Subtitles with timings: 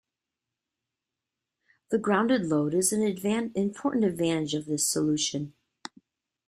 [1.91, 3.03] The grounded load is an
[3.53, 5.53] important advantage of this solution.